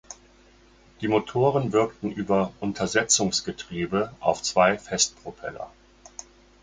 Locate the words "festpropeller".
4.79-5.71